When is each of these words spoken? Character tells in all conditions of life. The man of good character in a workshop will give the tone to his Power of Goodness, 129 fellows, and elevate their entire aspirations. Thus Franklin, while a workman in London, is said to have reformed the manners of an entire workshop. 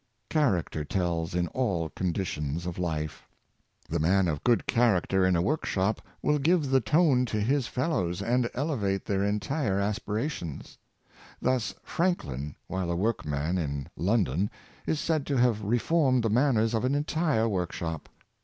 Character 0.31 0.83
tells 0.83 1.35
in 1.35 1.45
all 1.49 1.89
conditions 1.89 2.65
of 2.65 2.79
life. 2.79 3.27
The 3.87 3.99
man 3.99 4.27
of 4.27 4.43
good 4.43 4.65
character 4.65 5.23
in 5.27 5.35
a 5.35 5.43
workshop 5.43 6.01
will 6.23 6.39
give 6.39 6.71
the 6.71 6.81
tone 6.81 7.23
to 7.27 7.39
his 7.39 7.69
Power 7.69 7.85
of 7.85 7.91
Goodness, 8.05 8.21
129 8.21 8.49
fellows, 8.49 8.49
and 8.73 8.81
elevate 8.81 9.05
their 9.05 9.23
entire 9.23 9.79
aspirations. 9.79 10.79
Thus 11.39 11.75
Franklin, 11.83 12.55
while 12.65 12.89
a 12.89 12.95
workman 12.95 13.59
in 13.59 13.89
London, 13.95 14.49
is 14.87 14.99
said 14.99 15.23
to 15.27 15.37
have 15.37 15.63
reformed 15.63 16.23
the 16.23 16.31
manners 16.31 16.73
of 16.73 16.83
an 16.83 16.95
entire 16.95 17.47
workshop. 17.47 18.09